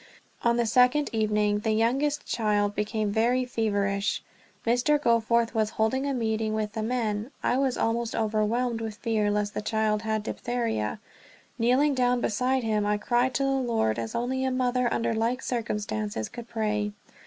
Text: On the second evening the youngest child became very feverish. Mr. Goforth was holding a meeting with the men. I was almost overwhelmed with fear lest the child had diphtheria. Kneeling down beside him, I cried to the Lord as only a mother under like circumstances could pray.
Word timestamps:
On 0.43 0.57
the 0.57 0.65
second 0.65 1.11
evening 1.13 1.59
the 1.59 1.73
youngest 1.73 2.25
child 2.25 2.73
became 2.73 3.11
very 3.11 3.45
feverish. 3.45 4.23
Mr. 4.65 4.99
Goforth 4.99 5.53
was 5.53 5.69
holding 5.77 6.07
a 6.07 6.13
meeting 6.15 6.55
with 6.55 6.73
the 6.73 6.81
men. 6.81 7.29
I 7.43 7.57
was 7.59 7.77
almost 7.77 8.15
overwhelmed 8.15 8.81
with 8.81 8.95
fear 8.95 9.29
lest 9.29 9.53
the 9.53 9.61
child 9.61 10.01
had 10.01 10.23
diphtheria. 10.23 10.97
Kneeling 11.59 11.93
down 11.93 12.19
beside 12.19 12.63
him, 12.63 12.83
I 12.83 12.97
cried 12.97 13.35
to 13.35 13.43
the 13.43 13.51
Lord 13.51 13.99
as 13.99 14.15
only 14.15 14.43
a 14.43 14.49
mother 14.49 14.91
under 14.91 15.13
like 15.13 15.43
circumstances 15.43 16.29
could 16.29 16.49
pray. 16.49 16.93